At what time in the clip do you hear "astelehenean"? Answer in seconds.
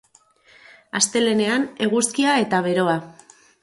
1.01-1.69